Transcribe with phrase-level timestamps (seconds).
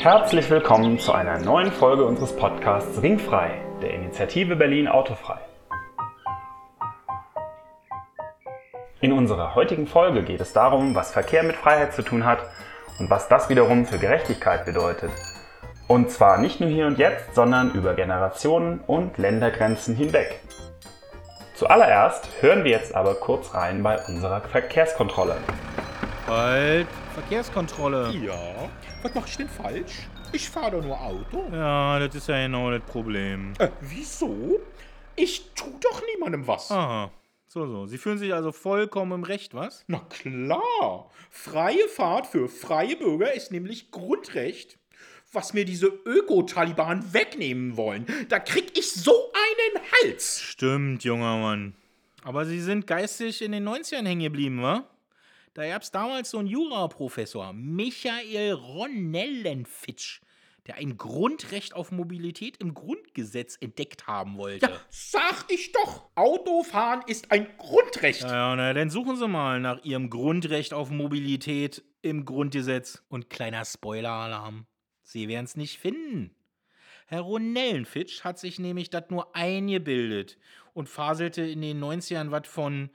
[0.00, 5.38] Herzlich willkommen zu einer neuen Folge unseres Podcasts Ringfrei, der Initiative Berlin Autofrei.
[9.02, 12.38] In unserer heutigen Folge geht es darum, was Verkehr mit Freiheit zu tun hat
[12.98, 15.10] und was das wiederum für Gerechtigkeit bedeutet.
[15.86, 20.40] Und zwar nicht nur hier und jetzt, sondern über Generationen und Ländergrenzen hinweg.
[21.52, 25.36] Zuallererst hören wir jetzt aber kurz rein bei unserer Verkehrskontrolle.
[26.26, 28.12] Halt, Verkehrskontrolle.
[28.24, 28.70] Ja,
[29.02, 30.08] was mach ich denn falsch?
[30.32, 31.44] Ich fahre doch nur Auto.
[31.52, 33.52] Ja, das ist ja genau das Problem.
[33.58, 34.60] Äh, wieso?
[35.16, 36.70] Ich tu doch niemandem was.
[36.70, 37.10] Aha.
[37.48, 37.86] So, so.
[37.86, 39.84] Sie fühlen sich also vollkommen im Recht, was?
[39.88, 41.10] Na klar.
[41.30, 44.78] Freie Fahrt für freie Bürger ist nämlich Grundrecht.
[45.32, 50.40] Was mir diese Öko-Taliban wegnehmen wollen, da krieg ich so einen Hals.
[50.40, 51.74] Stimmt, junger Mann.
[52.24, 54.84] Aber Sie sind geistig in den 90ern hängen geblieben, wa?
[55.60, 60.22] Da gab's damals so einen Juraprofessor, Michael Ronellenfitsch,
[60.66, 64.70] der ein Grundrecht auf Mobilität im Grundgesetz entdeckt haben wollte.
[64.70, 66.08] Ja, sag ich doch.
[66.14, 68.22] Autofahren ist ein Grundrecht.
[68.22, 73.02] Ja, na, dann suchen Sie mal nach Ihrem Grundrecht auf Mobilität im Grundgesetz.
[73.10, 74.64] Und kleiner Spoiler-Alarm.
[75.02, 76.34] Sie werden's nicht finden.
[77.06, 80.38] Herr Ronellenfitsch hat sich nämlich das nur eingebildet
[80.72, 82.88] und faselte in den 90ern was von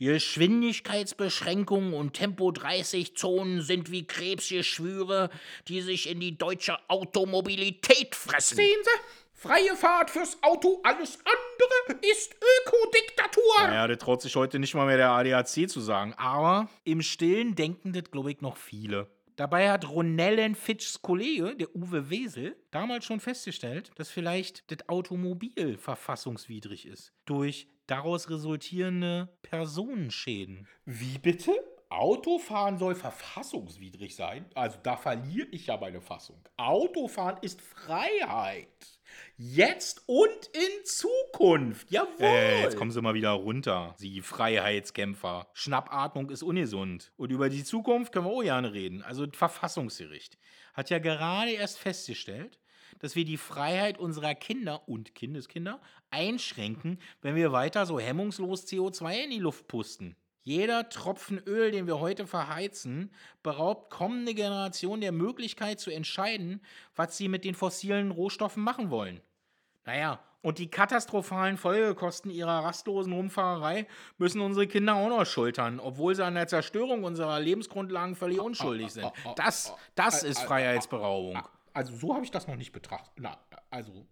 [0.00, 5.28] Geschwindigkeitsbeschränkungen und Tempo 30 Zonen sind wie Krebsgeschwüre,
[5.68, 8.56] die sich in die deutsche Automobilität fressen.
[8.56, 8.90] Sehen Sie?
[9.34, 13.42] Freie Fahrt fürs Auto, alles andere ist Ökodiktatur.
[13.58, 16.14] Naja, der traut sich heute nicht mal mehr der ADAC zu sagen.
[16.18, 19.06] Aber im Stillen denken das, glaube ich, noch viele.
[19.40, 25.78] Dabei hat Ronellen Fitchs Kollege, der Uwe Wesel, damals schon festgestellt, dass vielleicht das Automobil
[25.78, 27.14] verfassungswidrig ist.
[27.24, 30.68] Durch daraus resultierende Personenschäden.
[30.84, 31.52] Wie bitte?
[31.88, 34.44] Autofahren soll verfassungswidrig sein?
[34.54, 36.46] Also da verliere ich ja meine Fassung.
[36.58, 38.99] Autofahren ist Freiheit.
[39.36, 41.90] Jetzt und in Zukunft.
[41.90, 42.26] Jawohl.
[42.26, 45.48] Äh, jetzt kommen Sie mal wieder runter, Sie Freiheitskämpfer.
[45.54, 47.12] Schnappatmung ist ungesund.
[47.16, 49.02] Und über die Zukunft können wir auch gerne reden.
[49.02, 50.38] Also das Verfassungsgericht
[50.74, 52.58] hat ja gerade erst festgestellt,
[52.98, 59.24] dass wir die Freiheit unserer Kinder und Kindeskinder einschränken, wenn wir weiter so hemmungslos CO2
[59.24, 60.16] in die Luft pusten.
[60.42, 63.12] Jeder Tropfen Öl, den wir heute verheizen,
[63.42, 66.62] beraubt kommende Generationen der Möglichkeit zu entscheiden,
[66.96, 69.20] was sie mit den fossilen Rohstoffen machen wollen.
[69.84, 73.86] Naja, und die katastrophalen Folgekosten ihrer rastlosen Rumfahrerei
[74.16, 78.90] müssen unsere Kinder auch noch schultern, obwohl sie an der Zerstörung unserer Lebensgrundlagen völlig unschuldig
[78.92, 79.12] sind.
[79.36, 81.42] Das, das ist Freiheitsberaubung.
[81.74, 83.12] Also so habe ich das noch nicht betrachtet.
[83.16, 84.06] Na, also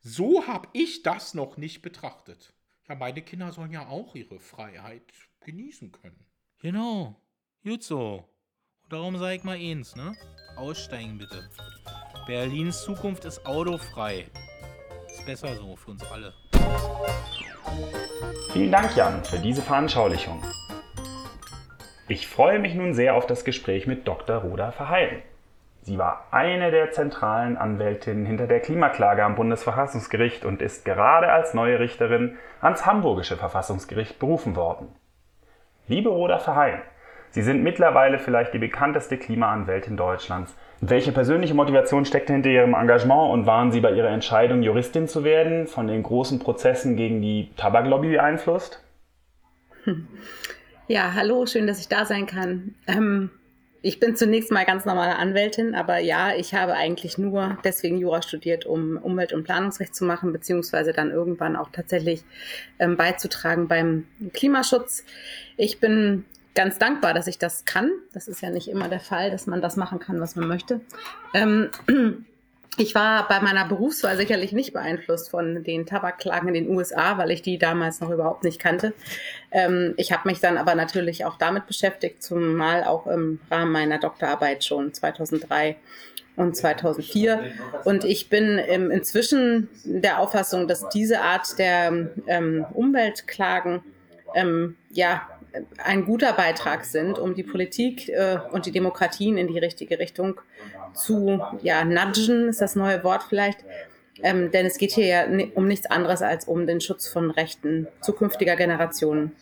[0.00, 2.54] so habe ich das noch nicht betrachtet.
[2.88, 5.12] Ja, meine Kinder sollen ja auch ihre Freiheit
[5.44, 6.26] genießen können.
[6.60, 7.16] Genau,
[7.64, 8.24] gut so.
[8.84, 10.14] Und darum sage ich mal eins, ne?
[10.56, 11.48] Aussteigen bitte.
[12.26, 14.26] Berlins Zukunft ist autofrei.
[15.06, 16.32] Ist besser so für uns alle.
[18.52, 20.42] Vielen Dank, Jan, für diese Veranschaulichung.
[22.08, 24.36] Ich freue mich nun sehr auf das Gespräch mit Dr.
[24.36, 25.22] Roda Verheyen.
[25.80, 31.54] Sie war eine der zentralen Anwältinnen hinter der Klimaklage am Bundesverfassungsgericht und ist gerade als
[31.54, 34.94] neue Richterin ans Hamburgische Verfassungsgericht berufen worden.
[35.88, 36.80] Liebe Roda Verheyen,
[37.30, 40.54] Sie sind mittlerweile vielleicht die bekannteste Klimaanwältin Deutschlands.
[40.80, 45.24] Welche persönliche Motivation steckte hinter Ihrem Engagement und waren Sie bei Ihrer Entscheidung, Juristin zu
[45.24, 48.84] werden, von den großen Prozessen gegen die Tabaklobby beeinflusst?
[50.88, 52.74] Ja, hallo, schön, dass ich da sein kann.
[52.86, 53.30] Ähm,
[53.82, 58.22] ich bin zunächst mal ganz normale Anwältin, aber ja, ich habe eigentlich nur deswegen Jura
[58.22, 62.22] studiert, um Umwelt- und Planungsrecht zu machen, beziehungsweise dann irgendwann auch tatsächlich
[62.78, 65.04] ähm, beizutragen beim Klimaschutz.
[65.56, 67.90] Ich bin ganz dankbar, dass ich das kann.
[68.12, 70.80] Das ist ja nicht immer der Fall, dass man das machen kann, was man möchte.
[71.34, 71.70] Ähm,
[72.78, 77.30] ich war bei meiner Berufswahl sicherlich nicht beeinflusst von den Tabakklagen in den USA, weil
[77.30, 78.94] ich die damals noch überhaupt nicht kannte.
[79.50, 83.98] Ähm, ich habe mich dann aber natürlich auch damit beschäftigt, zumal auch im Rahmen meiner
[83.98, 85.76] Doktorarbeit schon 2003
[86.36, 87.44] und 2004.
[87.84, 93.82] Und ich bin ähm, inzwischen der Auffassung, dass diese Art der ähm, Umweltklagen
[94.34, 95.28] ähm, ja
[95.82, 100.40] ein guter Beitrag sind, um die Politik äh, und die Demokratien in die richtige Richtung
[100.94, 103.64] zu ja, nudgen, ist das neue Wort vielleicht.
[104.22, 107.88] Ähm, denn es geht hier ja um nichts anderes als um den Schutz von Rechten
[108.02, 109.32] zukünftiger Generationen.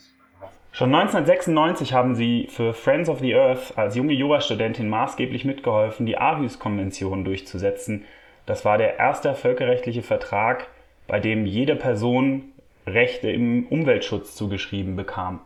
[0.73, 6.17] Schon 1996 haben Sie für Friends of the Earth als junge Jurastudentin maßgeblich mitgeholfen, die
[6.17, 8.05] Aarhus-Konvention durchzusetzen.
[8.45, 10.67] Das war der erste völkerrechtliche Vertrag,
[11.07, 12.53] bei dem jede Person
[12.87, 15.41] Rechte im Umweltschutz zugeschrieben bekam.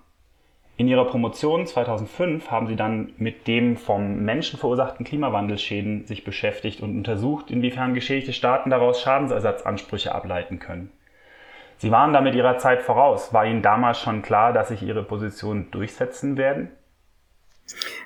[0.77, 6.81] In ihrer Promotion 2005 haben sie dann mit dem vom Menschen verursachten Klimawandelsschäden sich beschäftigt
[6.81, 10.91] und untersucht, inwiefern geschädigte Staaten daraus Schadensersatzansprüche ableiten können.
[11.77, 13.33] Sie waren damit ihrer Zeit voraus.
[13.33, 16.71] War Ihnen damals schon klar, dass sich Ihre Position durchsetzen werden?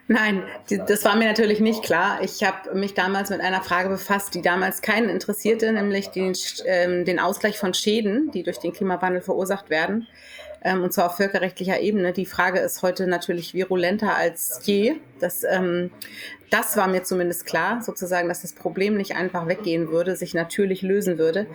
[0.07, 0.43] Nein,
[0.87, 2.19] das war mir natürlich nicht klar.
[2.23, 6.33] Ich habe mich damals mit einer Frage befasst, die damals keinen interessierte, nämlich den,
[6.65, 10.07] äh, den Ausgleich von Schäden, die durch den Klimawandel verursacht werden
[10.63, 12.13] ähm, und zwar auf völkerrechtlicher Ebene.
[12.13, 14.95] Die Frage ist heute natürlich virulenter als je.
[15.19, 15.91] Das, ähm,
[16.49, 20.81] das war mir zumindest klar, sozusagen, dass das Problem nicht einfach weggehen würde, sich natürlich
[20.81, 21.45] lösen würde.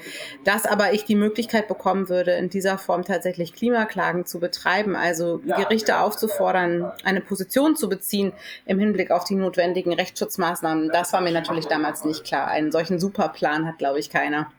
[0.45, 5.41] Dass aber ich die Möglichkeit bekommen würde, in dieser Form tatsächlich Klimaklagen zu betreiben, also
[5.45, 8.33] Gerichte aufzufordern, eine Position zu beziehen
[8.67, 12.49] im Hinblick auf die notwendigen Rechtsschutzmaßnahmen, das war mir natürlich damals nicht klar.
[12.49, 14.51] Einen solchen Superplan hat, glaube ich, keiner.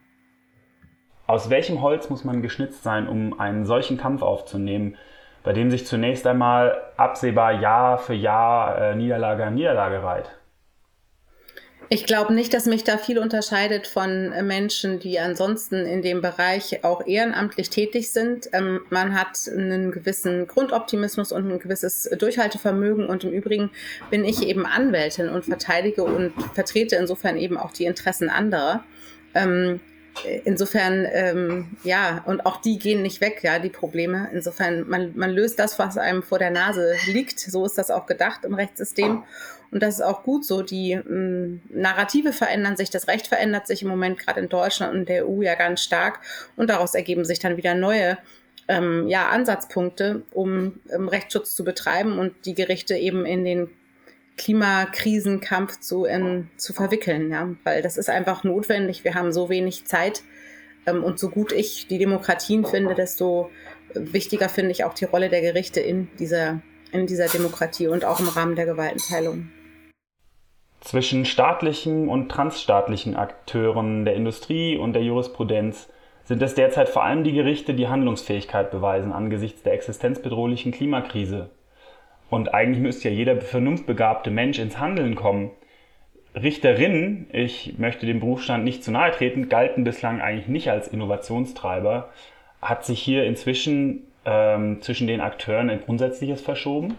[1.28, 4.98] Aus welchem Holz muss man geschnitzt sein, um einen solchen Kampf aufzunehmen,
[5.44, 10.30] bei dem sich zunächst einmal absehbar Jahr für Jahr äh, Niederlage an Niederlage reiht?
[11.90, 16.22] Ich glaube nicht, dass mich da viel unterscheidet von äh, Menschen, die ansonsten in dem
[16.22, 18.50] Bereich auch ehrenamtlich tätig sind.
[18.54, 23.70] Ähm, man hat einen gewissen Grundoptimismus und ein gewisses Durchhaltevermögen und im Übrigen
[24.10, 28.84] bin ich eben Anwältin und verteidige und vertrete insofern eben auch die Interessen anderer.
[29.36, 29.80] Ähm,
[30.44, 34.30] insofern, ähm, ja, und auch die gehen nicht weg, ja, die Probleme.
[34.34, 37.40] Insofern, man, man löst das, was einem vor der Nase liegt.
[37.40, 39.24] So ist das auch gedacht im Rechtssystem.
[39.72, 40.62] Und das ist auch gut so.
[40.62, 45.10] Die ähm, Narrative verändern sich, das Recht verändert sich im Moment gerade in Deutschland und
[45.10, 46.20] der EU ja ganz stark.
[46.56, 48.18] Und daraus ergeben sich dann wieder neue
[48.68, 53.70] ähm, ja, Ansatzpunkte, um um Rechtsschutz zu betreiben und die Gerichte eben in den
[54.38, 59.04] Klimakrisenkampf zu, in, zu verwickeln, ja, weil das ist einfach notwendig.
[59.04, 60.24] Wir haben so wenig Zeit
[60.86, 63.50] ähm, und so gut ich die Demokratien finde, desto
[63.94, 66.62] wichtiger finde ich auch die Rolle der Gerichte in dieser,
[66.92, 69.50] in dieser Demokratie und auch im Rahmen der Gewaltenteilung.
[70.82, 75.90] Zwischen staatlichen und transstaatlichen Akteuren der Industrie und der Jurisprudenz
[76.26, 81.50] sind es derzeit vor allem die Gerichte, die Handlungsfähigkeit beweisen angesichts der existenzbedrohlichen Klimakrise.
[82.30, 85.52] Und eigentlich müsste ja jeder vernunftbegabte Mensch ins Handeln kommen.
[86.36, 92.10] Richterinnen, ich möchte dem Berufsstand nicht zu nahe treten, galten bislang eigentlich nicht als Innovationstreiber.
[92.62, 96.98] Hat sich hier inzwischen ähm, zwischen den Akteuren ein Grundsätzliches verschoben?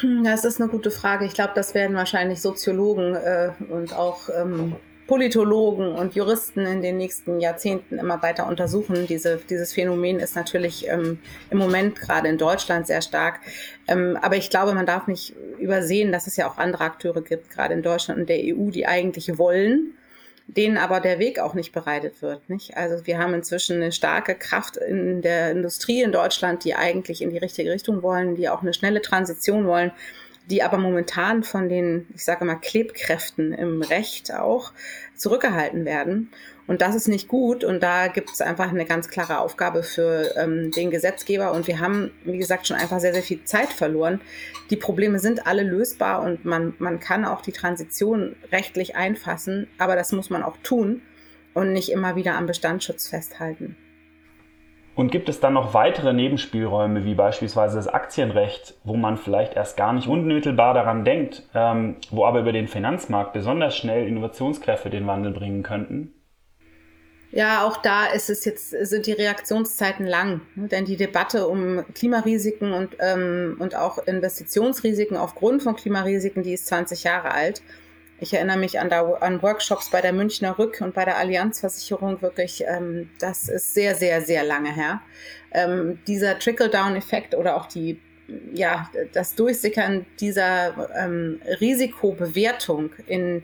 [0.00, 1.24] Hm, das ist eine gute Frage.
[1.24, 4.76] Ich glaube, das werden wahrscheinlich Soziologen äh, und auch ähm,
[5.12, 9.06] Politologen und Juristen in den nächsten Jahrzehnten immer weiter untersuchen.
[9.06, 11.18] Diese, dieses Phänomen ist natürlich ähm,
[11.50, 13.40] im Moment gerade in Deutschland sehr stark.
[13.88, 17.50] Ähm, aber ich glaube, man darf nicht übersehen, dass es ja auch andere Akteure gibt,
[17.50, 19.92] gerade in Deutschland und der EU, die eigentlich wollen,
[20.46, 22.48] denen aber der Weg auch nicht bereitet wird.
[22.48, 22.78] Nicht?
[22.78, 27.28] Also wir haben inzwischen eine starke Kraft in der Industrie in Deutschland, die eigentlich in
[27.28, 29.92] die richtige Richtung wollen, die auch eine schnelle Transition wollen
[30.50, 34.72] die aber momentan von den, ich sage mal, Klebkräften im Recht auch
[35.14, 36.30] zurückgehalten werden.
[36.66, 37.64] Und das ist nicht gut.
[37.64, 41.52] Und da gibt es einfach eine ganz klare Aufgabe für ähm, den Gesetzgeber.
[41.52, 44.20] Und wir haben, wie gesagt, schon einfach sehr, sehr viel Zeit verloren.
[44.70, 49.68] Die Probleme sind alle lösbar und man, man kann auch die Transition rechtlich einfassen.
[49.78, 51.02] Aber das muss man auch tun
[51.54, 53.76] und nicht immer wieder am Bestandsschutz festhalten.
[54.94, 59.76] Und gibt es dann noch weitere Nebenspielräume, wie beispielsweise das Aktienrecht, wo man vielleicht erst
[59.76, 65.06] gar nicht unmittelbar daran denkt, ähm, wo aber über den Finanzmarkt besonders schnell Innovationskräfte den
[65.06, 66.12] Wandel bringen könnten?
[67.30, 70.42] Ja, auch da ist es jetzt, sind die Reaktionszeiten lang.
[70.54, 70.68] Ne?
[70.68, 76.66] Denn die Debatte um Klimarisiken und, ähm, und auch Investitionsrisiken aufgrund von Klimarisiken, die ist
[76.66, 77.62] 20 Jahre alt.
[78.22, 82.22] Ich erinnere mich an, da, an Workshops bei der Münchner Rück und bei der Allianzversicherung
[82.22, 85.02] wirklich, ähm, das ist sehr, sehr, sehr lange her.
[85.50, 88.00] Ähm, dieser Trickle-Down-Effekt oder auch die,
[88.54, 93.42] ja, das Durchsickern dieser ähm, Risikobewertung in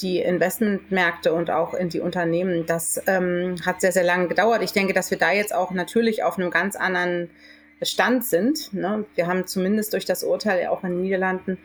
[0.00, 4.60] die Investmentmärkte und auch in die Unternehmen, das ähm, hat sehr, sehr lange gedauert.
[4.60, 7.30] Ich denke, dass wir da jetzt auch natürlich auf einem ganz anderen
[7.80, 8.74] Stand sind.
[8.74, 9.04] Ne?
[9.14, 11.58] Wir haben zumindest durch das Urteil auch in den Niederlanden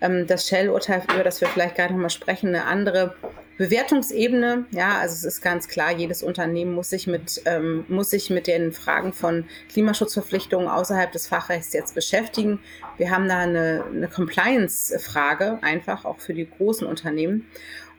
[0.00, 3.14] ähm, das Shell-Urteil, über das wir vielleicht gerade nochmal sprechen, eine andere
[3.60, 4.64] Bewertungsebene.
[4.70, 8.46] Ja, also es ist ganz klar, jedes Unternehmen muss sich mit, ähm, muss sich mit
[8.46, 12.60] den Fragen von Klimaschutzverpflichtungen außerhalb des Fachrechts jetzt beschäftigen.
[12.96, 17.46] Wir haben da eine, eine Compliance-Frage, einfach auch für die großen Unternehmen.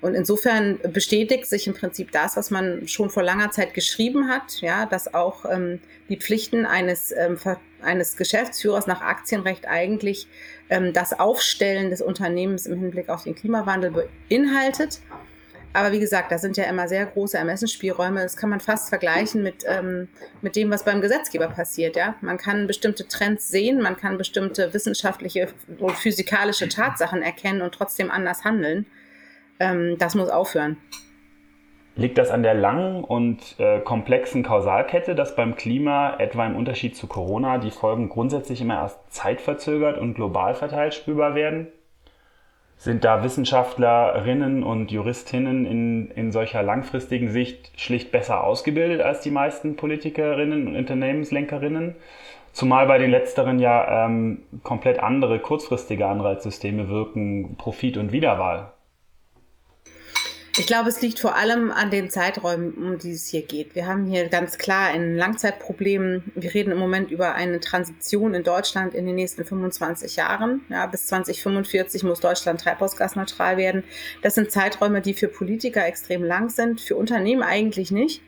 [0.02, 4.60] Und insofern bestätigt sich im Prinzip das, was man schon vor langer Zeit geschrieben hat,
[4.62, 5.80] ja, dass auch ähm,
[6.10, 7.38] die Pflichten eines, ähm,
[7.82, 10.28] eines Geschäftsführers nach Aktienrecht eigentlich
[10.70, 15.02] ähm, das Aufstellen des Unternehmens im Hinblick auf den Klimawandel beinhaltet.
[15.74, 18.22] Aber wie gesagt, da sind ja immer sehr große Ermessensspielräume.
[18.22, 20.10] Das kann man fast vergleichen mit, ähm,
[20.42, 21.96] mit dem, was beim Gesetzgeber passiert.
[21.96, 22.16] Ja?
[22.22, 25.48] Man kann bestimmte Trends sehen, man kann bestimmte wissenschaftliche
[25.80, 28.86] und physikalische Tatsachen erkennen und trotzdem anders handeln.
[29.62, 30.78] Ähm, das muss aufhören.
[31.96, 36.96] Liegt das an der langen und äh, komplexen Kausalkette, dass beim Klima, etwa im Unterschied
[36.96, 41.68] zu Corona, die Folgen grundsätzlich immer erst zeitverzögert und global verteilt spürbar werden?
[42.78, 49.30] Sind da Wissenschaftlerinnen und Juristinnen in, in solcher langfristigen Sicht schlicht besser ausgebildet als die
[49.30, 51.96] meisten Politikerinnen und Unternehmenslenkerinnen?
[52.54, 58.71] Zumal bei den letzteren ja ähm, komplett andere kurzfristige Anreizsysteme wirken, Profit und Wiederwahl.
[60.58, 63.74] Ich glaube, es liegt vor allem an den Zeiträumen, um die es hier geht.
[63.74, 66.24] Wir haben hier ganz klar ein Langzeitproblem.
[66.36, 70.66] Wir reden im Moment über eine Transition in Deutschland in den nächsten 25 Jahren.
[70.68, 73.86] Ja, bis 2045 muss Deutschland treibhausgasneutral werden.
[74.24, 78.22] Das sind Zeiträume, die für Politiker extrem lang sind, für Unternehmen eigentlich nicht.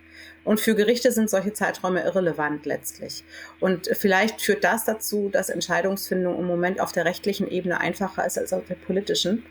[0.45, 3.25] Und für Gerichte sind solche Zeiträume irrelevant letztlich.
[3.59, 8.37] Und vielleicht führt das dazu, dass Entscheidungsfindung im Moment auf der rechtlichen Ebene einfacher ist
[8.37, 9.43] als auf der politischen.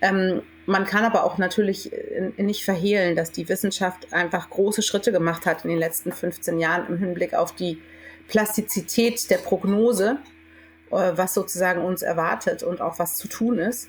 [0.00, 5.12] Ähm, man kann aber auch natürlich äh, nicht verhehlen, dass die Wissenschaft einfach große Schritte
[5.12, 7.80] gemacht hat in den letzten 15 Jahren im Hinblick auf die
[8.28, 10.18] Plastizität der Prognose,
[10.90, 13.88] äh, was sozusagen uns erwartet und auch was zu tun ist.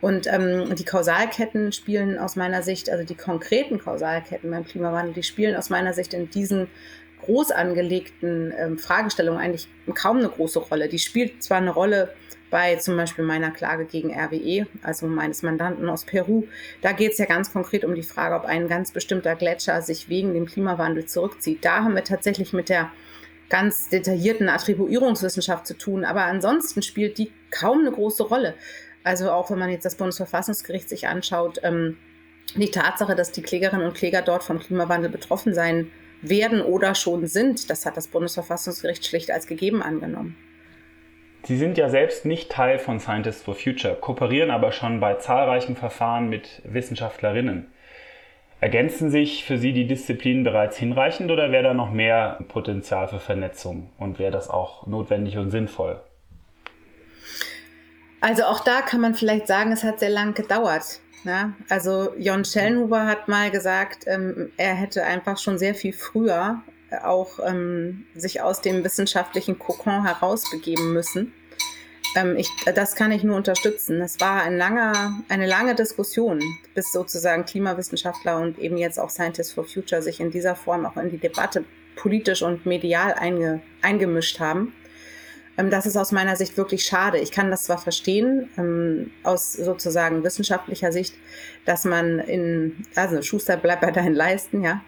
[0.00, 5.22] Und ähm, die Kausalketten spielen aus meiner Sicht, also die konkreten Kausalketten beim Klimawandel, die
[5.22, 6.68] spielen aus meiner Sicht in diesen
[7.22, 10.88] groß angelegten ähm, Fragestellungen eigentlich kaum eine große Rolle.
[10.88, 12.14] Die spielt zwar eine Rolle
[12.54, 16.44] bei zum Beispiel meiner Klage gegen RWE, also meines Mandanten aus Peru.
[16.82, 20.08] Da geht es ja ganz konkret um die Frage, ob ein ganz bestimmter Gletscher sich
[20.08, 21.64] wegen dem Klimawandel zurückzieht.
[21.64, 22.92] Da haben wir tatsächlich mit der
[23.48, 28.54] ganz detaillierten Attribuierungswissenschaft zu tun, aber ansonsten spielt die kaum eine große Rolle.
[29.02, 31.96] Also auch wenn man jetzt das Bundesverfassungsgericht sich anschaut, ähm,
[32.54, 35.90] die Tatsache, dass die Klägerinnen und Kläger dort vom Klimawandel betroffen sein
[36.22, 40.36] werden oder schon sind, das hat das Bundesverfassungsgericht schlicht als gegeben angenommen.
[41.44, 45.76] Sie sind ja selbst nicht Teil von Scientists for Future, kooperieren aber schon bei zahlreichen
[45.76, 47.66] Verfahren mit Wissenschaftlerinnen.
[48.60, 53.18] Ergänzen sich für Sie die Disziplinen bereits hinreichend oder wäre da noch mehr Potenzial für
[53.18, 56.00] Vernetzung und wäre das auch notwendig und sinnvoll?
[58.22, 61.00] Also auch da kann man vielleicht sagen, es hat sehr lang gedauert.
[61.24, 61.52] Ja?
[61.68, 66.62] Also Jon Schellenhuber hat mal gesagt, ähm, er hätte einfach schon sehr viel früher
[67.02, 71.32] auch ähm, sich aus dem wissenschaftlichen Kokon herausbegeben müssen.
[72.14, 74.00] Ähm, ich, das kann ich nur unterstützen.
[74.00, 76.40] Es war ein langer, eine lange Diskussion,
[76.74, 80.96] bis sozusagen Klimawissenschaftler und eben jetzt auch Scientists for Future sich in dieser Form auch
[80.96, 81.64] in die Debatte
[81.96, 84.74] politisch und medial einge, eingemischt haben.
[85.56, 87.18] Ähm, das ist aus meiner Sicht wirklich schade.
[87.18, 91.14] Ich kann das zwar verstehen, ähm, aus sozusagen wissenschaftlicher Sicht,
[91.64, 94.82] dass man in, also Schuster bleibt bei deinen Leisten, ja,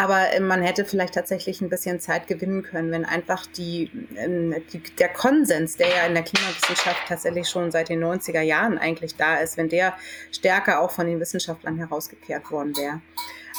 [0.00, 4.54] aber äh, man hätte vielleicht tatsächlich ein bisschen Zeit gewinnen können, wenn einfach die, ähm,
[4.72, 9.16] die, der Konsens, der ja in der Klimawissenschaft tatsächlich schon seit den 90er Jahren eigentlich
[9.16, 9.94] da ist, wenn der
[10.32, 13.02] stärker auch von den Wissenschaftlern herausgekehrt worden wäre.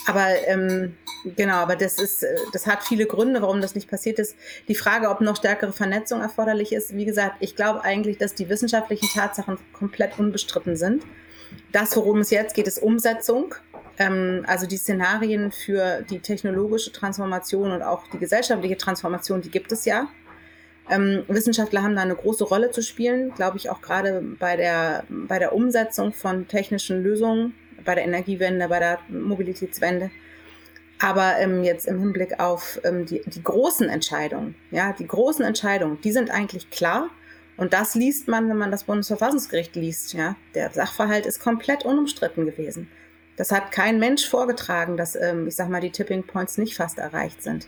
[0.08, 0.98] Aber ähm,
[1.36, 4.36] genau, aber das ist, äh, das hat viele Gründe, warum das nicht passiert ist.
[4.68, 8.50] Die Frage, ob noch stärkere Vernetzung erforderlich ist, wie gesagt, ich glaube eigentlich, dass die
[8.50, 11.04] wissenschaftlichen Tatsachen komplett unbestritten sind.
[11.72, 13.54] Das, worum es jetzt geht, ist Umsetzung
[14.02, 19.72] ähm, also die Szenarien für die technologische Transformation und auch die gesellschaftliche Transformation, die gibt
[19.72, 20.08] es ja.
[20.90, 25.04] Ähm, Wissenschaftler haben da eine große Rolle zu spielen, glaube ich, auch gerade bei der,
[25.10, 27.54] bei der Umsetzung von technischen Lösungen,
[27.86, 30.10] bei der Energiewende, bei der Mobilitätswende.
[31.00, 36.00] Aber ähm, jetzt im Hinblick auf ähm, die, die großen Entscheidungen, ja, die großen Entscheidungen,
[36.02, 37.10] die sind eigentlich klar.
[37.58, 40.14] Und das liest man, wenn man das Bundesverfassungsgericht liest.
[40.14, 42.90] Ja, der Sachverhalt ist komplett unumstritten gewesen.
[43.38, 47.00] Das hat kein Mensch vorgetragen, dass, ähm, ich sag mal, die Tipping Points nicht fast
[47.00, 47.68] erreicht sind.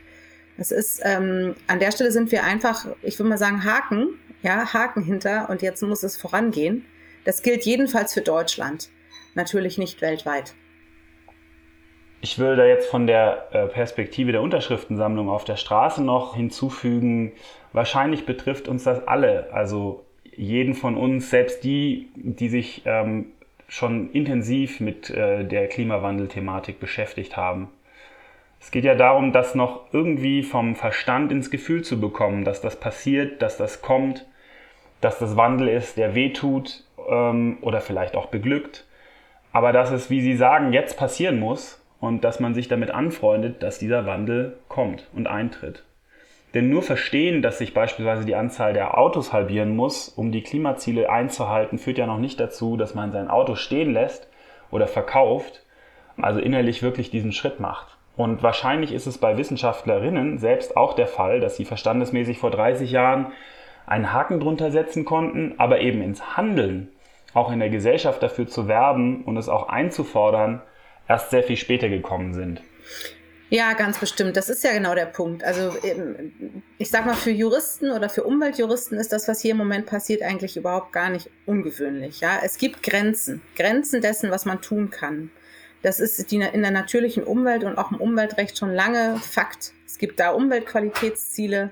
[0.58, 4.72] Das ist, ähm, an der Stelle sind wir einfach, ich würde mal sagen, Haken, ja,
[4.74, 6.86] Haken hinter und jetzt muss es vorangehen.
[7.26, 8.90] Das gilt jedenfalls für Deutschland,
[9.34, 10.54] natürlich nicht weltweit.
[12.22, 17.34] Ich würde da jetzt von der äh, Perspektive der Unterschriftensammlung auf der Straße noch hinzufügen,
[17.74, 20.06] wahrscheinlich betrifft uns das alle, also
[20.36, 23.33] jeden von uns, selbst die, die sich ähm,
[23.68, 27.70] schon intensiv mit äh, der Klimawandelthematik beschäftigt haben.
[28.60, 32.80] Es geht ja darum, das noch irgendwie vom Verstand ins Gefühl zu bekommen, dass das
[32.80, 34.26] passiert, dass das kommt,
[35.02, 38.86] dass das Wandel ist, der wehtut ähm, oder vielleicht auch beglückt.
[39.52, 43.62] Aber dass es, wie Sie sagen, jetzt passieren muss und dass man sich damit anfreundet,
[43.64, 45.84] dass dieser Wandel kommt und eintritt.
[46.54, 51.10] Denn nur verstehen, dass sich beispielsweise die Anzahl der Autos halbieren muss, um die Klimaziele
[51.10, 54.30] einzuhalten, führt ja noch nicht dazu, dass man sein Auto stehen lässt
[54.70, 55.64] oder verkauft,
[56.22, 57.98] also innerlich wirklich diesen Schritt macht.
[58.16, 62.92] Und wahrscheinlich ist es bei Wissenschaftlerinnen selbst auch der Fall, dass sie verstandesmäßig vor 30
[62.92, 63.32] Jahren
[63.88, 66.90] einen Haken drunter setzen konnten, aber eben ins Handeln,
[67.34, 70.62] auch in der Gesellschaft dafür zu werben und es auch einzufordern,
[71.08, 72.62] erst sehr viel später gekommen sind.
[73.54, 74.36] Ja, ganz bestimmt.
[74.36, 75.44] Das ist ja genau der Punkt.
[75.44, 79.58] Also ähm, ich sag mal, für Juristen oder für Umweltjuristen ist das, was hier im
[79.58, 82.20] Moment passiert, eigentlich überhaupt gar nicht ungewöhnlich.
[82.20, 85.30] Ja, es gibt Grenzen, Grenzen dessen, was man tun kann.
[85.84, 89.74] Das ist die, in der natürlichen Umwelt und auch im Umweltrecht schon lange Fakt.
[89.86, 91.70] Es gibt da Umweltqualitätsziele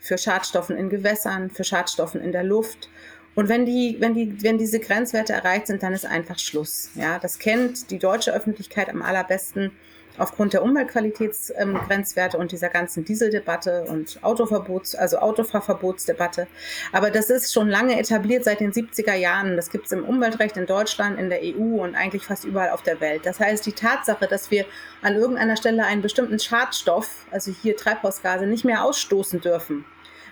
[0.00, 2.90] für Schadstoffen in Gewässern, für Schadstoffen in der Luft.
[3.34, 6.90] Und wenn die, wenn die, wenn diese Grenzwerte erreicht sind, dann ist einfach Schluss.
[6.96, 9.72] Ja, das kennt die deutsche Öffentlichkeit am allerbesten
[10.18, 16.46] aufgrund der Umweltqualitätsgrenzwerte und dieser ganzen Dieseldebatte und Autoverbots, also Autofahrverbotsdebatte.
[16.92, 19.56] Aber das ist schon lange etabliert seit den 70er Jahren.
[19.56, 22.82] Das gibt es im Umweltrecht in Deutschland, in der EU und eigentlich fast überall auf
[22.82, 23.26] der Welt.
[23.26, 24.64] Das heißt, die Tatsache, dass wir
[25.02, 29.84] an irgendeiner Stelle einen bestimmten Schadstoff, also hier Treibhausgase, nicht mehr ausstoßen dürfen,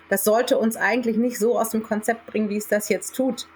[0.09, 3.49] das sollte uns eigentlich nicht so aus dem Konzept bringen, wie es das jetzt tut.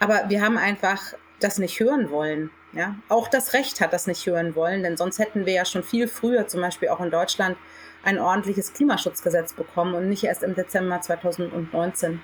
[0.00, 2.50] Aber wir haben einfach das nicht hören wollen.
[2.72, 5.82] Ja, auch das Recht hat das nicht hören wollen, denn sonst hätten wir ja schon
[5.82, 7.56] viel früher, zum Beispiel auch in Deutschland,
[8.04, 12.20] ein ordentliches Klimaschutzgesetz bekommen und nicht erst im Dezember 2019.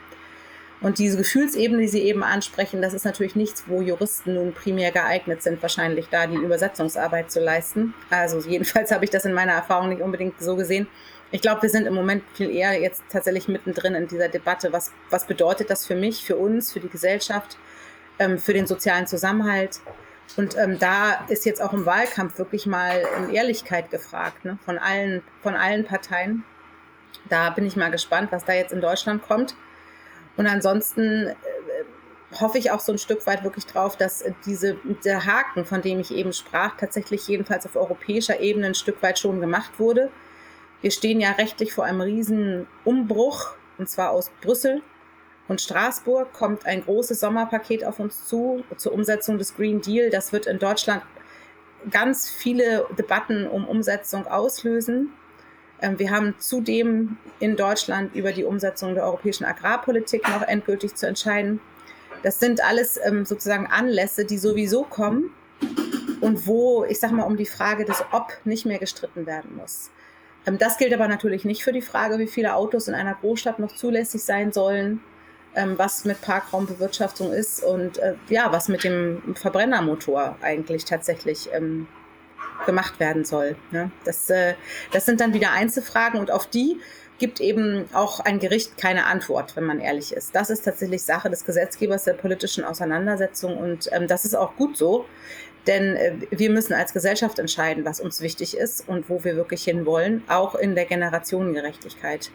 [0.80, 4.92] Und diese Gefühlsebene, die Sie eben ansprechen, das ist natürlich nichts, wo Juristen nun primär
[4.92, 7.94] geeignet sind, wahrscheinlich da die Übersetzungsarbeit zu leisten.
[8.11, 10.87] Also jedenfalls habe ich das in meiner Erfahrung nicht unbedingt so gesehen.
[11.32, 14.73] Ich glaube, wir sind im Moment viel eher jetzt tatsächlich mittendrin in dieser Debatte.
[14.73, 17.56] Was, was bedeutet das für mich, für uns, für die Gesellschaft,
[18.18, 19.80] ähm, für den sozialen Zusammenhalt?
[20.37, 24.58] Und ähm, da ist jetzt auch im Wahlkampf wirklich mal um Ehrlichkeit gefragt, ne?
[24.64, 26.44] von, allen, von allen Parteien.
[27.28, 29.54] Da bin ich mal gespannt, was da jetzt in Deutschland kommt.
[30.37, 31.35] Und ansonsten äh,
[32.40, 36.00] hoffe ich auch so ein Stück weit wirklich drauf, dass diese, der Haken, von dem
[36.00, 40.11] ich eben sprach, tatsächlich jedenfalls auf europäischer Ebene ein Stück weit schon gemacht wurde.
[40.82, 44.83] Wir stehen ja rechtlich vor einem riesen Umbruch, und zwar aus Brüssel
[45.48, 50.11] und Straßburg kommt ein großes Sommerpaket auf uns zu zur Umsetzung des Green Deal.
[50.11, 51.02] Das wird in Deutschland
[51.90, 55.12] ganz viele Debatten um Umsetzung auslösen.
[55.80, 61.06] Ähm, wir haben zudem in Deutschland über die Umsetzung der europäischen Agrarpolitik noch endgültig zu
[61.06, 61.61] entscheiden.
[62.22, 65.30] Das sind alles ähm, sozusagen Anlässe, die sowieso kommen
[66.20, 69.90] und wo, ich sage mal, um die Frage des Ob nicht mehr gestritten werden muss.
[70.44, 73.61] Ähm, das gilt aber natürlich nicht für die Frage, wie viele Autos in einer Großstadt
[73.61, 75.00] noch zulässig sein sollen
[75.77, 81.88] was mit Parkraumbewirtschaftung ist und äh, ja, was mit dem Verbrennermotor eigentlich tatsächlich ähm,
[82.64, 83.57] gemacht werden soll.
[83.71, 83.90] Ne?
[84.05, 84.55] Das, äh,
[84.92, 86.81] das sind dann wieder Einzelfragen und auf die
[87.19, 90.35] gibt eben auch ein Gericht keine Antwort, wenn man ehrlich ist.
[90.35, 94.77] Das ist tatsächlich Sache des Gesetzgebers der politischen Auseinandersetzung und ähm, das ist auch gut
[94.77, 95.07] so,
[95.66, 99.64] denn äh, wir müssen als Gesellschaft entscheiden, was uns wichtig ist und wo wir wirklich
[99.64, 102.31] hinwollen, auch in der Generationengerechtigkeit.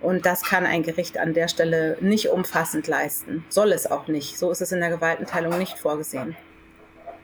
[0.00, 3.44] Und das kann ein Gericht an der Stelle nicht umfassend leisten.
[3.48, 4.38] Soll es auch nicht.
[4.38, 6.36] So ist es in der Gewaltenteilung nicht vorgesehen.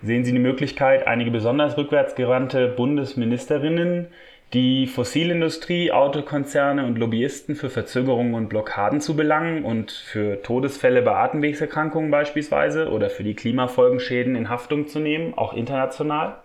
[0.02, 4.08] Sehen Sie die Möglichkeit, einige besonders rückwärtsgewandte Bundesministerinnen,
[4.52, 11.12] die Fossilindustrie, Autokonzerne und Lobbyisten für Verzögerungen und Blockaden zu belangen und für Todesfälle bei
[11.12, 16.41] Atemwegserkrankungen beispielsweise oder für die Klimafolgenschäden in Haftung zu nehmen, auch international?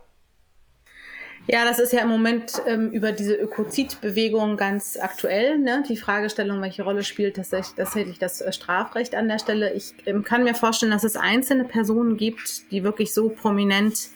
[1.50, 5.58] Ja, das ist ja im Moment ähm, über diese Ökozidbewegung ganz aktuell.
[5.58, 5.82] Ne?
[5.88, 9.74] Die Fragestellung, welche Rolle spielt tatsächlich, das äh, Strafrecht an der Stelle.
[9.74, 14.10] Ich ähm, kann mir vorstellen, dass es einzelne Personen gibt, die wirklich so prominent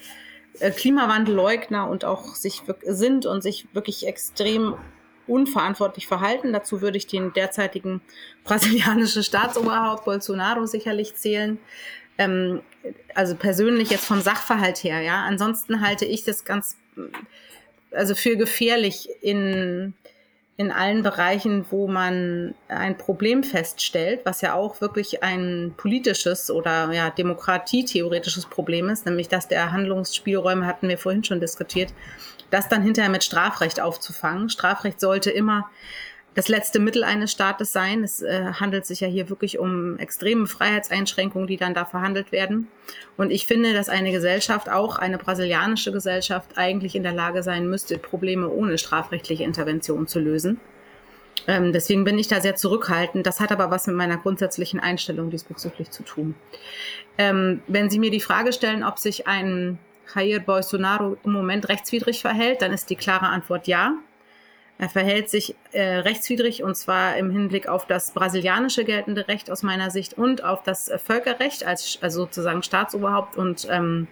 [0.59, 4.75] äh, Klimawandelleugner und auch sich sind und sich wirklich extrem
[5.25, 6.51] unverantwortlich verhalten.
[6.51, 8.01] Dazu würde ich den derzeitigen
[8.43, 11.59] brasilianischen Staatsoberhaupt Bolsonaro sicherlich zählen.
[12.17, 12.61] Ähm,
[13.15, 15.23] also persönlich jetzt vom Sachverhalt her, ja.
[15.23, 16.75] Ansonsten halte ich das ganz
[17.91, 19.93] also für gefährlich in,
[20.57, 26.91] in allen Bereichen, wo man ein Problem feststellt, was ja auch wirklich ein politisches oder
[26.91, 31.93] ja, demokratietheoretisches Problem ist, nämlich dass der Handlungsspielräume, hatten wir vorhin schon diskutiert,
[32.49, 34.49] das dann hinterher mit Strafrecht aufzufangen.
[34.49, 35.69] Strafrecht sollte immer
[36.33, 38.03] das letzte Mittel eines Staates sein.
[38.03, 42.67] Es äh, handelt sich ja hier wirklich um extreme Freiheitseinschränkungen, die dann da verhandelt werden.
[43.17, 47.69] Und ich finde, dass eine Gesellschaft, auch eine brasilianische Gesellschaft, eigentlich in der Lage sein
[47.69, 50.59] müsste, Probleme ohne strafrechtliche Intervention zu lösen.
[51.47, 53.25] Ähm, deswegen bin ich da sehr zurückhaltend.
[53.25, 56.35] Das hat aber was mit meiner grundsätzlichen Einstellung diesbezüglich zu tun.
[57.17, 59.79] Ähm, wenn Sie mir die Frage stellen, ob sich ein
[60.13, 63.95] Jair Bolsonaro im Moment rechtswidrig verhält, dann ist die klare Antwort ja.
[64.81, 69.61] Er verhält sich äh, rechtswidrig und zwar im Hinblick auf das brasilianische geltende Recht aus
[69.61, 74.07] meiner Sicht und auf das äh, Völkerrecht als also sozusagen Staatsoberhaupt und ähm,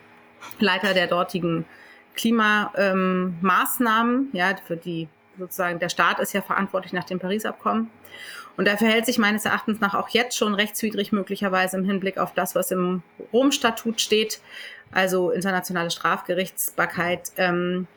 [0.59, 1.65] Leiter der dortigen
[2.13, 5.07] Klimamaßnahmen, ähm, ja, für die
[5.39, 7.89] sozusagen der Staat ist ja verantwortlich nach dem Paris-Abkommen.
[8.55, 12.35] Und er verhält sich meines Erachtens nach auch jetzt schon rechtswidrig möglicherweise im Hinblick auf
[12.35, 13.01] das, was im
[13.33, 14.39] Rom-Statut steht,
[14.91, 17.31] also internationale Strafgerichtsbarkeit.
[17.37, 17.87] Ähm,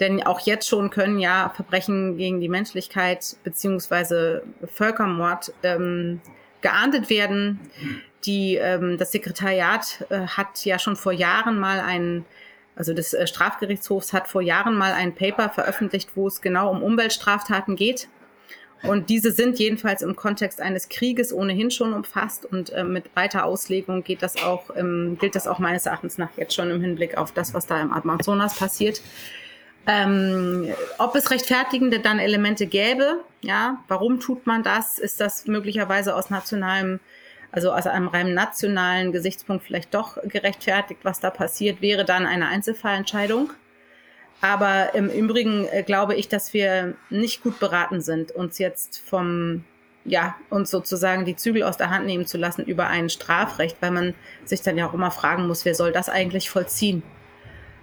[0.00, 4.42] denn auch jetzt schon können ja Verbrechen gegen die Menschlichkeit beziehungsweise
[4.74, 6.20] Völkermord ähm,
[6.62, 7.60] geahndet werden.
[8.24, 12.24] Die, ähm, das Sekretariat äh, hat ja schon vor Jahren mal ein,
[12.76, 16.82] also des äh, Strafgerichtshofs hat vor Jahren mal ein Paper veröffentlicht, wo es genau um
[16.82, 18.08] Umweltstraftaten geht.
[18.82, 23.44] Und diese sind jedenfalls im Kontext eines Krieges ohnehin schon umfasst und äh, mit weiter
[23.44, 27.18] Auslegung geht das auch, ähm, gilt das auch meines Erachtens nach jetzt schon im Hinblick
[27.18, 29.02] auf das, was da im Amazonas passiert.
[29.86, 34.98] Ähm, ob es rechtfertigende dann Elemente gäbe, ja, warum tut man das?
[34.98, 37.00] Ist das möglicherweise aus nationalem,
[37.50, 42.48] also aus einem rein nationalen Gesichtspunkt vielleicht doch gerechtfertigt, was da passiert, wäre dann eine
[42.48, 43.50] Einzelfallentscheidung.
[44.42, 49.64] Aber im Übrigen äh, glaube ich, dass wir nicht gut beraten sind, uns jetzt vom,
[50.04, 53.90] ja, uns sozusagen die Zügel aus der Hand nehmen zu lassen über ein Strafrecht, weil
[53.90, 54.14] man
[54.44, 57.02] sich dann ja auch immer fragen muss, wer soll das eigentlich vollziehen?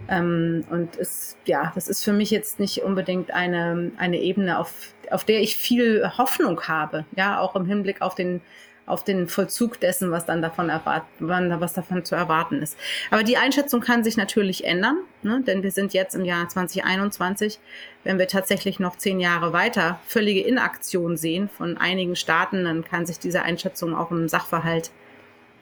[0.09, 4.93] Ähm, und es, ja, das ist für mich jetzt nicht unbedingt eine, eine Ebene, auf,
[5.11, 7.05] auf der ich viel Hoffnung habe.
[7.15, 8.41] Ja, auch im Hinblick auf den,
[8.85, 12.77] auf den Vollzug dessen, was dann davon erwartet, was davon zu erwarten ist.
[13.11, 15.41] Aber die Einschätzung kann sich natürlich ändern, ne?
[15.45, 17.59] denn wir sind jetzt im Jahr 2021.
[18.03, 23.05] Wenn wir tatsächlich noch zehn Jahre weiter völlige Inaktion sehen von einigen Staaten, dann kann
[23.05, 24.91] sich diese Einschätzung auch im Sachverhalt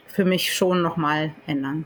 [0.05, 1.85] für mich schon nochmal ändern.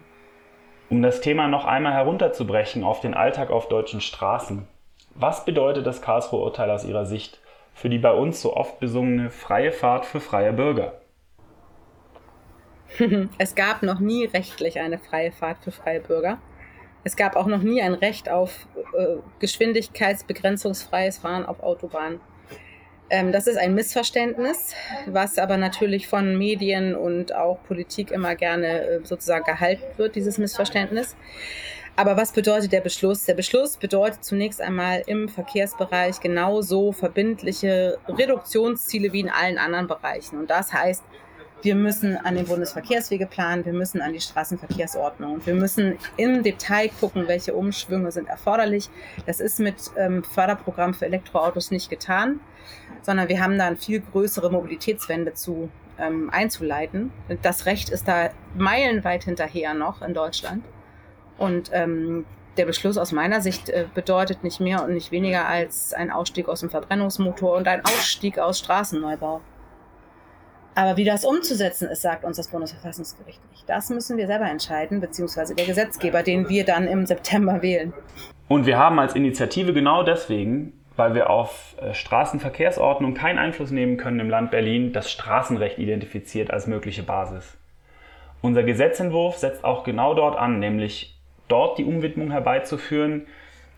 [0.89, 4.67] Um das Thema noch einmal herunterzubrechen auf den Alltag auf deutschen Straßen.
[5.13, 7.39] Was bedeutet das Karlsruher Urteil aus Ihrer Sicht
[7.73, 10.93] für die bei uns so oft besungene freie Fahrt für freie Bürger?
[13.37, 16.39] Es gab noch nie rechtlich eine freie Fahrt für freie Bürger.
[17.03, 22.19] Es gab auch noch nie ein Recht auf äh, geschwindigkeitsbegrenzungsfreies Fahren auf Autobahnen.
[23.09, 24.73] Ähm, das ist ein Missverständnis,
[25.07, 30.37] was aber natürlich von Medien und auch Politik immer gerne äh, sozusagen gehalten wird, dieses
[30.37, 31.15] Missverständnis.
[31.95, 33.25] Aber was bedeutet der Beschluss?
[33.25, 40.37] Der Beschluss bedeutet zunächst einmal im Verkehrsbereich genauso verbindliche Reduktionsziele wie in allen anderen Bereichen.
[40.37, 41.03] Und das heißt,
[41.61, 46.89] wir müssen an den Bundesverkehrswegeplan, wir müssen an die Straßenverkehrsordnung und wir müssen im Detail
[47.01, 48.89] gucken, welche Umschwünge sind erforderlich.
[49.25, 52.39] Das ist mit ähm, Förderprogramm für Elektroautos nicht getan,
[53.05, 57.11] sondern wir haben da eine viel größere Mobilitätswende zu ähm, einzuleiten.
[57.41, 60.63] Das Recht ist da meilenweit hinterher noch in Deutschland.
[61.37, 62.25] Und ähm,
[62.57, 66.49] der Beschluss aus meiner Sicht äh, bedeutet nicht mehr und nicht weniger als ein Ausstieg
[66.49, 69.41] aus dem Verbrennungsmotor und ein Ausstieg aus Straßenneubau.
[70.75, 73.67] Aber wie das umzusetzen ist, sagt uns das Bundesverfassungsgericht nicht.
[73.67, 77.93] Das müssen wir selber entscheiden, beziehungsweise der Gesetzgeber, den wir dann im September wählen.
[78.47, 83.97] Und wir haben als Initiative genau deswegen, weil wir auf äh, Straßenverkehrsordnung keinen Einfluss nehmen
[83.97, 87.57] können im Land Berlin, das Straßenrecht identifiziert als mögliche Basis.
[88.41, 93.25] Unser Gesetzentwurf setzt auch genau dort an, nämlich dort die Umwidmung herbeizuführen,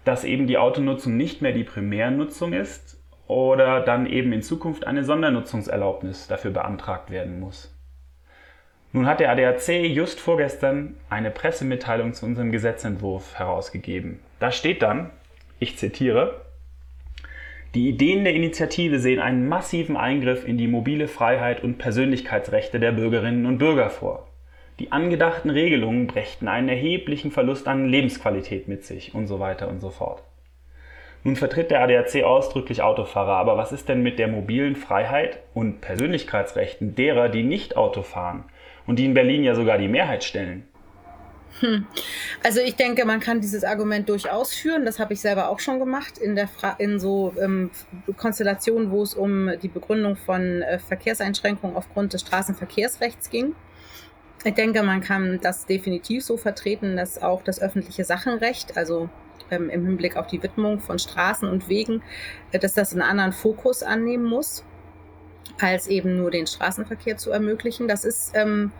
[0.03, 5.05] dass eben die Autonutzung nicht mehr die Primärnutzung ist, oder dann eben in Zukunft eine
[5.05, 7.73] Sondernutzungserlaubnis dafür beantragt werden muss.
[8.91, 14.19] Nun hat der ADAC just vorgestern eine Pressemitteilung zu unserem Gesetzentwurf herausgegeben.
[14.39, 15.11] Da steht dann,
[15.59, 16.41] ich zitiere,
[17.73, 22.91] die Ideen der Initiative sehen einen massiven Eingriff in die mobile Freiheit und Persönlichkeitsrechte der
[22.91, 24.27] Bürgerinnen und Bürger vor.
[24.79, 29.79] Die angedachten Regelungen brächten einen erheblichen Verlust an Lebensqualität mit sich und so weiter und
[29.79, 30.21] so fort.
[31.23, 35.79] Nun vertritt der ADAC ausdrücklich Autofahrer, aber was ist denn mit der mobilen Freiheit und
[35.79, 38.43] Persönlichkeitsrechten derer, die nicht Auto fahren
[38.85, 40.67] und die in Berlin ja sogar die Mehrheit stellen?
[41.59, 41.85] Hm.
[42.43, 44.85] Also ich denke, man kann dieses Argument durchaus führen.
[44.85, 47.69] Das habe ich selber auch schon gemacht in, der Fra in so ähm,
[48.17, 53.53] Konstellationen, wo es um die Begründung von äh, Verkehrseinschränkungen aufgrund des Straßenverkehrsrechts ging.
[54.43, 59.09] Ich denke, man kann das definitiv so vertreten, dass auch das öffentliche Sachenrecht, also
[59.51, 62.01] ähm, im Hinblick auf die Widmung von Straßen und Wegen,
[62.51, 64.63] äh, dass das einen anderen Fokus annehmen muss,
[65.59, 67.87] als eben nur den Straßenverkehr zu ermöglichen.
[67.87, 68.71] Das ist ähm,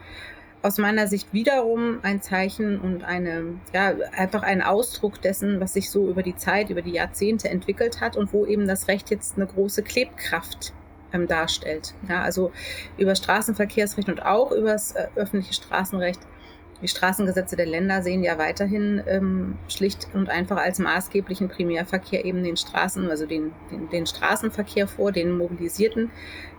[0.62, 5.90] aus meiner Sicht wiederum ein Zeichen und eine, ja, einfach ein Ausdruck dessen, was sich
[5.90, 9.38] so über die Zeit, über die Jahrzehnte entwickelt hat und wo eben das Recht jetzt
[9.38, 10.74] eine große Klebkraft
[11.14, 11.96] ähm, darstellt.
[12.08, 12.52] Ja, also
[12.98, 16.20] über Straßenverkehrsrecht und auch über das äh, öffentliche Straßenrecht
[16.82, 22.44] die Straßengesetze der Länder sehen ja weiterhin ähm, schlicht und einfach als maßgeblichen Primärverkehr eben
[22.44, 26.12] den Straßen, also den, den, den Straßenverkehr vor, den mobilisierten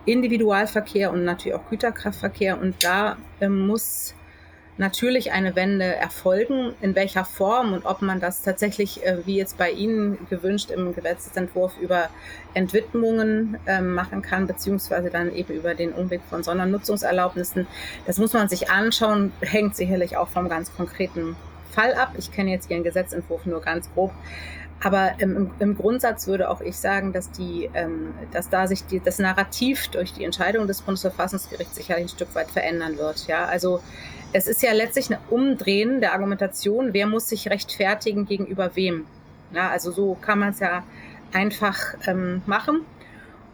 [0.07, 2.61] Individualverkehr und natürlich auch Güterkraftverkehr.
[2.61, 4.15] Und da ähm, muss
[4.83, 6.75] natürlich eine Wende erfolgen.
[6.83, 10.95] In welcher Form und ob man das tatsächlich, äh, wie jetzt bei Ihnen gewünscht, im
[10.95, 12.11] Gesetzentwurf über
[12.53, 17.67] Entwidmungen äh, machen kann, beziehungsweise dann eben über den Umweg von Sondernutzungserlaubnissen,
[18.07, 21.37] das muss man sich anschauen, hängt sicherlich auch vom ganz konkreten
[21.71, 22.13] Fall ab.
[22.19, 24.13] Ich kenne jetzt Ihren Gesetzentwurf nur ganz grob.
[24.85, 28.99] Aber im, im, Grundsatz würde auch ich sagen, dass, die, ähm, dass da sich die,
[28.99, 33.29] das Narrativ durch die Entscheidung des Bundesverfassungsgerichts sicherlich ein Stück weit verändern wird.
[33.29, 33.81] Ja, also
[34.33, 39.07] es ist ja letztlich ein Umdrehen der Argumentation, wer muss sich rechtfertigen gegenüber wem.
[39.53, 40.85] Ja, also so kann man es ja
[41.33, 42.83] einfach ähm, machen.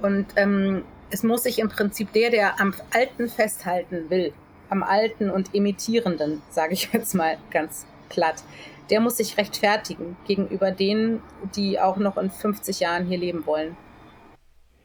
[0.01, 4.33] Und ähm, es muss sich im Prinzip der, der am Alten festhalten will,
[4.71, 8.45] am Alten und Imitierenden, sage ich jetzt mal ganz platt,
[8.91, 11.23] der muss sich rechtfertigen gegenüber denen,
[11.57, 13.77] die auch noch in 50 Jahren hier leben wollen.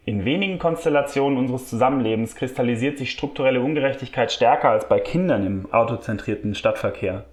[0.06, 6.56] In wenigen Konstellationen unseres Zusammenlebens kristallisiert sich strukturelle Ungerechtigkeit stärker als bei Kindern im autozentrierten
[6.56, 7.24] Stadtverkehr.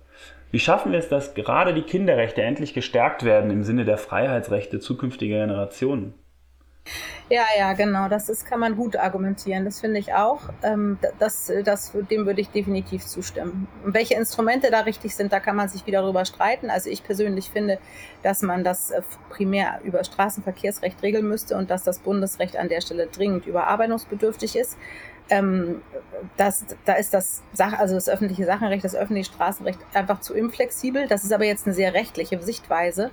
[0.52, 4.78] Wie schaffen wir es, dass gerade die Kinderrechte endlich gestärkt werden im Sinne der Freiheitsrechte
[4.78, 6.14] zukünftiger Generationen?
[7.28, 8.08] Ja, ja, genau.
[8.08, 9.64] Das ist, kann man gut argumentieren.
[9.64, 10.40] Das finde ich auch.
[10.62, 13.68] Ähm, das, das, dem würde ich definitiv zustimmen.
[13.84, 16.70] Welche Instrumente da richtig sind, da kann man sich wieder darüber streiten.
[16.70, 17.78] Also ich persönlich finde,
[18.22, 22.80] dass man das äh, primär über Straßenverkehrsrecht regeln müsste und dass das Bundesrecht an der
[22.80, 24.76] Stelle dringend überarbeitungsbedürftig ist.
[25.28, 25.82] Ähm,
[26.36, 31.06] das, da ist das Sach, also das öffentliche Sachenrecht, das öffentliche Straßenrecht einfach zu inflexibel.
[31.06, 33.10] Das ist aber jetzt eine sehr rechtliche Sichtweise.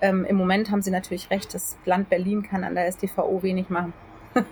[0.00, 3.68] Ähm, Im Moment haben Sie natürlich recht, das Land Berlin kann an der SDVO wenig
[3.68, 3.92] machen.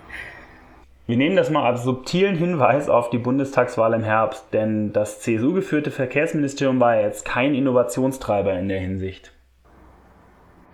[1.06, 5.92] Wir nehmen das mal als subtilen Hinweis auf die Bundestagswahl im Herbst, denn das CSU-geführte
[5.92, 9.32] Verkehrsministerium war jetzt kein Innovationstreiber in der Hinsicht.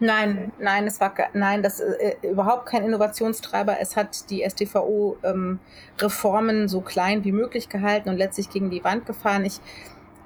[0.00, 3.76] Nein, nein, es war nein, das äh, überhaupt kein Innovationstreiber.
[3.78, 5.60] Es hat die SDVO ähm,
[6.00, 9.44] Reformen so klein wie möglich gehalten und letztlich gegen die Wand gefahren.
[9.44, 9.60] Ich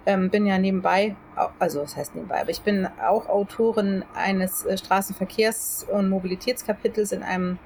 [0.07, 1.17] ähm, bin ja nebenbei,
[1.59, 7.23] also das heißt nebenbei, aber ich bin auch Autorin eines äh, Straßenverkehrs- und Mobilitätskapitels in
[7.23, 7.59] einem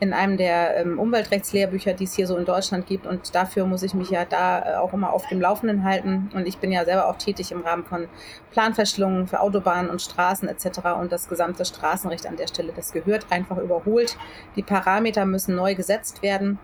[0.00, 3.06] in einem der ähm, Umweltrechtslehrbücher, die es hier so in Deutschland gibt.
[3.06, 6.30] Und dafür muss ich mich ja da äh, auch immer auf dem Laufenden halten.
[6.34, 8.06] Und ich bin ja selber auch tätig im Rahmen von
[8.52, 10.80] Planfeststellungen für Autobahnen und Straßen etc.
[11.00, 14.16] Und das gesamte Straßenrecht an der Stelle, das gehört einfach überholt.
[14.54, 16.60] Die Parameter müssen neu gesetzt werden.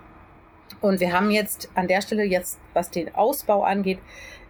[0.81, 3.99] Und wir haben jetzt an der Stelle jetzt, was den Ausbau angeht,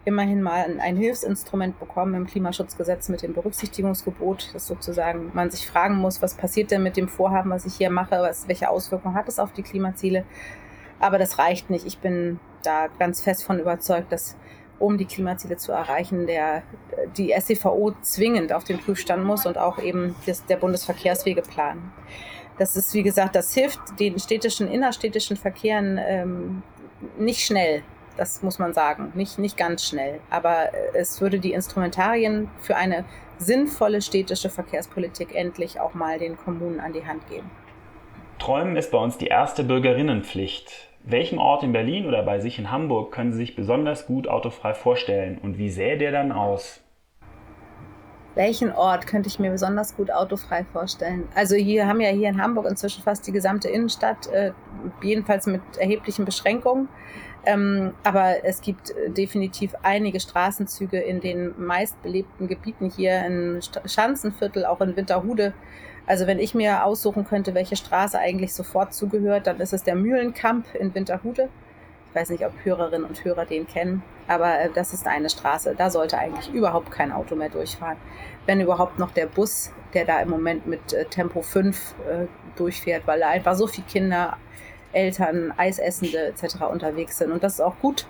[0.04, 5.96] immerhin mal ein, Hilfsinstrument bekommen im Klimaschutzgesetz mit dem Berücksichtigungsgebot, dass sozusagen man sich fragen
[5.96, 9.28] muss, was passiert denn mit dem Vorhaben, was ich hier mache, was, welche Auswirkungen hat
[9.28, 10.24] es auf die Klimaziele.
[11.00, 11.86] Aber das reicht nicht.
[11.86, 14.36] Ich bin da ganz fest von überzeugt, dass
[14.78, 16.62] um die Klimaziele zu erreichen, der,
[17.16, 21.92] die SCVO zwingend auf den Prüfstand muss und auch eben das, der Bundesverkehrswegeplan.
[22.58, 26.62] Das ist, wie gesagt, das hilft den städtischen, innerstädtischen Verkehren ähm,
[27.18, 27.82] nicht schnell.
[28.16, 29.12] Das muss man sagen.
[29.14, 30.20] Nicht, nicht ganz schnell.
[30.30, 33.04] Aber äh, es würde die Instrumentarien für eine
[33.38, 37.50] sinnvolle städtische Verkehrspolitik endlich auch mal den Kommunen an die Hand geben.
[38.38, 40.90] Träumen ist bei uns die erste Bürgerinnenpflicht.
[41.02, 44.74] Welchen Ort in Berlin oder bei sich in Hamburg können Sie sich besonders gut autofrei
[44.74, 46.80] vorstellen und wie sähe der dann aus?
[48.34, 51.28] Welchen Ort könnte ich mir besonders gut autofrei vorstellen?
[51.34, 54.52] Also hier haben ja hier in Hamburg inzwischen fast die gesamte Innenstadt, äh,
[55.02, 56.88] jedenfalls mit erheblichen Beschränkungen.
[57.46, 64.64] Ähm, aber es gibt äh, definitiv einige Straßenzüge in den meistbelebten Gebieten hier in Schanzenviertel,
[64.64, 65.52] auch in Winterhude.
[66.06, 69.94] Also wenn ich mir aussuchen könnte, welche Straße eigentlich sofort zugehört, dann ist es der
[69.94, 71.48] Mühlenkamp in Winterhude.
[72.10, 75.74] Ich weiß nicht, ob Hörerinnen und Hörer den kennen, aber äh, das ist eine Straße.
[75.76, 77.98] Da sollte eigentlich überhaupt kein Auto mehr durchfahren.
[78.46, 81.94] Wenn überhaupt noch der Bus, der da im Moment mit äh, Tempo 5
[82.56, 84.36] durchfährt, weil da einfach so viele Kinder
[84.94, 86.62] Eltern, Eisessende etc.
[86.70, 87.32] unterwegs sind.
[87.32, 88.06] Und das ist auch gut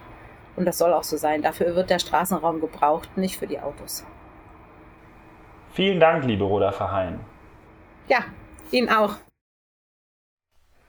[0.57, 1.43] und das soll auch so sein.
[1.43, 4.07] Dafür wird der Straßenraum gebraucht, nicht für die Autos.
[5.73, 7.21] Vielen Dank, liebe Roda Verheyen.
[8.09, 8.19] Ja,
[8.71, 9.17] Ihnen auch.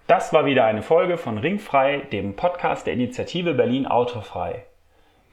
[0.08, 4.66] Das war wieder eine Folge von Ringfrei, dem Podcast der Initiative Berlin Autofrei.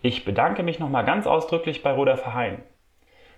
[0.01, 2.63] Ich bedanke mich nochmal ganz ausdrücklich bei Roda Verheyen.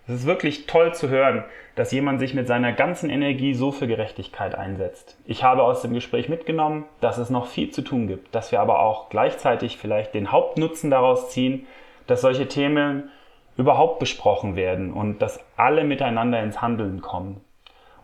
[0.07, 1.45] Es ist wirklich toll zu hören,
[1.77, 5.17] dass jemand sich mit seiner ganzen Energie so für Gerechtigkeit einsetzt.
[5.25, 8.61] Ich habe aus dem Gespräch mitgenommen, dass es noch viel zu tun gibt, dass wir
[8.61, 11.67] aber auch gleichzeitig vielleicht den Hauptnutzen daraus ziehen,
[12.07, 13.11] dass solche Themen
[13.57, 17.41] überhaupt besprochen werden und dass alle miteinander ins Handeln kommen.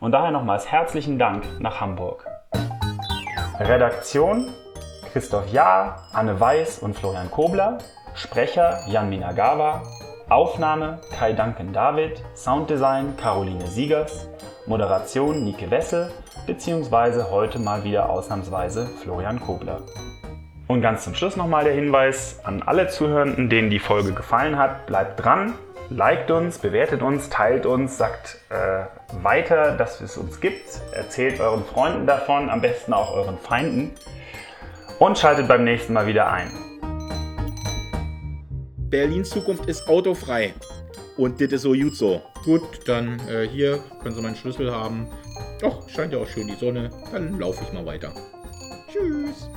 [0.00, 2.26] Und daher nochmals herzlichen Dank nach Hamburg.
[3.58, 4.48] Redaktion
[5.12, 7.76] Christoph Jahr, Anne Weiß und Florian Kobler.
[8.14, 9.82] Sprecher Jan Minagawa.
[10.31, 14.29] Aufnahme Kai Duncan David, Sounddesign Caroline Siegers,
[14.64, 16.12] Moderation Nike Wessel,
[16.47, 19.83] beziehungsweise heute mal wieder ausnahmsweise Florian Kobler.
[20.69, 24.87] Und ganz zum Schluss nochmal der Hinweis an alle Zuhörenden, denen die Folge gefallen hat,
[24.87, 25.55] bleibt dran,
[25.88, 28.85] liked uns, bewertet uns, teilt uns, sagt äh,
[29.25, 33.90] weiter, dass es uns gibt, erzählt euren Freunden davon, am besten auch euren Feinden
[35.01, 36.69] und schaltet beim nächsten Mal wieder ein.
[38.90, 40.53] Berlins Zukunft ist autofrei.
[41.16, 42.22] Und das ist so gut so.
[42.44, 45.07] Gut, dann äh, hier können Sie meinen Schlüssel haben.
[45.61, 46.90] Doch, scheint ja auch schön die Sonne.
[47.12, 48.12] Dann laufe ich mal weiter.
[48.90, 49.48] Tschüss.